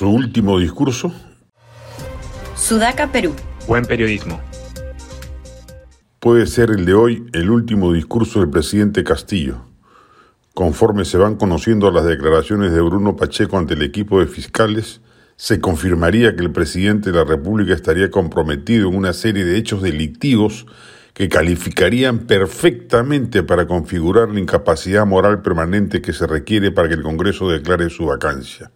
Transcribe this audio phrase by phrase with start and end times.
[0.00, 1.12] Su último discurso.
[2.56, 3.34] Sudaca, Perú.
[3.68, 4.40] Buen periodismo.
[6.18, 9.60] Puede ser el de hoy el último discurso del presidente Castillo.
[10.54, 15.02] Conforme se van conociendo las declaraciones de Bruno Pacheco ante el equipo de fiscales,
[15.36, 19.82] se confirmaría que el presidente de la República estaría comprometido en una serie de hechos
[19.82, 20.64] delictivos
[21.12, 27.02] que calificarían perfectamente para configurar la incapacidad moral permanente que se requiere para que el
[27.02, 28.70] Congreso declare su vacancia.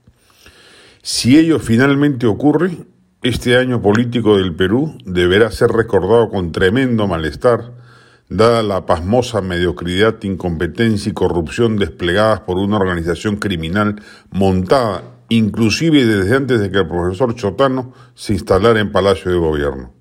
[1.07, 2.79] Si ello finalmente ocurre,
[3.21, 7.75] este año político del Perú deberá ser recordado con tremendo malestar,
[8.31, 16.37] dada la pasmosa mediocridad, incompetencia y corrupción desplegadas por una organización criminal montada inclusive desde
[16.37, 19.94] antes de que el profesor Chotano se instalara en Palacio de Gobierno.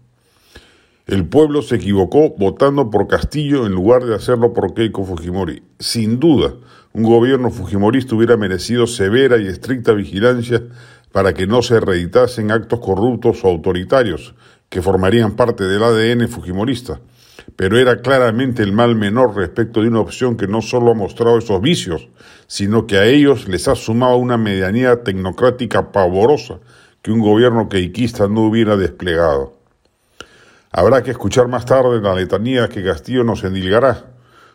[1.05, 5.61] El pueblo se equivocó votando por Castillo en lugar de hacerlo por Keiko Fujimori.
[5.77, 6.53] Sin duda,
[6.93, 10.63] un gobierno fujimorista hubiera merecido severa y estricta vigilancia
[11.11, 14.33] para que no se reeditasen actos corruptos o autoritarios
[14.69, 17.01] que formarían parte del ADN fujimorista.
[17.57, 21.37] Pero era claramente el mal menor respecto de una opción que no solo ha mostrado
[21.37, 22.07] esos vicios,
[22.47, 26.59] sino que a ellos les ha sumado una medianía tecnocrática pavorosa
[27.01, 29.62] que un gobierno queiquista no hubiera desplegado.
[30.75, 34.05] Habrá que escuchar más tarde la letanía que Castillo nos endilgará.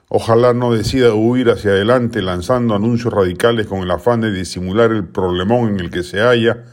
[0.08, 5.04] Ojalá no decida huir hacia adelante lanzando anuncios radicales con el afán de disimular el
[5.06, 6.64] problemón en el que se halla,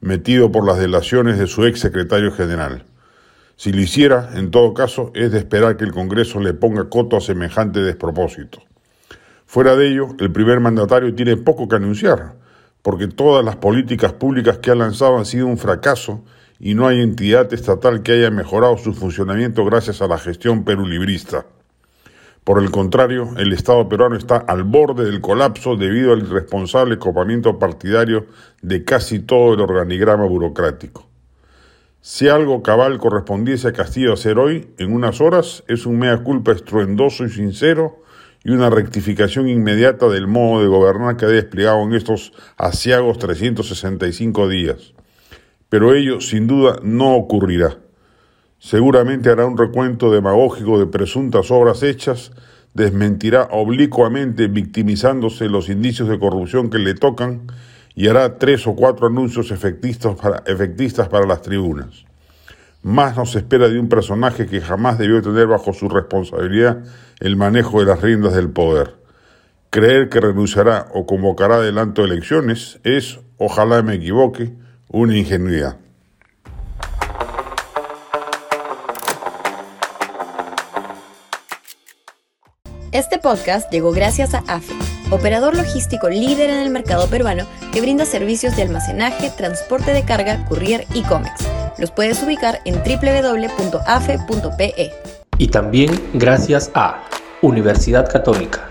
[0.00, 2.84] metido por las delaciones de su ex secretario general.
[3.56, 7.16] Si lo hiciera, en todo caso, es de esperar que el Congreso le ponga coto
[7.16, 8.62] a semejante despropósito.
[9.44, 12.34] Fuera de ello, el primer mandatario tiene poco que anunciar,
[12.80, 16.22] porque todas las políticas públicas que ha lanzado han sido un fracaso
[16.58, 21.46] y no hay entidad estatal que haya mejorado su funcionamiento gracias a la gestión perulibrista.
[22.44, 27.58] Por el contrario, el Estado peruano está al borde del colapso debido al irresponsable copamiento
[27.58, 28.26] partidario
[28.60, 31.08] de casi todo el organigrama burocrático.
[32.02, 36.52] Si algo cabal correspondiese a Castillo hacer hoy, en unas horas, es un mea culpa
[36.52, 38.02] estruendoso y sincero
[38.44, 44.48] y una rectificación inmediata del modo de gobernar que ha desplegado en estos asiagos 365
[44.48, 44.92] días
[45.74, 47.78] pero ello sin duda no ocurrirá.
[48.60, 52.30] Seguramente hará un recuento demagógico de presuntas obras hechas,
[52.74, 57.48] desmentirá oblicuamente victimizándose los indicios de corrupción que le tocan
[57.96, 60.44] y hará tres o cuatro anuncios efectistas para,
[61.10, 62.04] para las tribunas.
[62.84, 66.84] Más nos espera de un personaje que jamás debió tener bajo su responsabilidad
[67.18, 68.94] el manejo de las riendas del poder.
[69.70, 74.52] Creer que renunciará o convocará adelanto elecciones es, ojalá me equivoque,
[74.88, 75.76] una ingenuidad.
[82.94, 84.72] Este podcast llegó gracias a AFE,
[85.10, 90.44] operador logístico líder en el mercado peruano que brinda servicios de almacenaje, transporte de carga,
[90.46, 91.44] courier y cómics.
[91.76, 94.12] Los puedes ubicar en www.afe.pe.
[95.38, 97.02] Y también gracias a
[97.42, 98.70] Universidad Católica,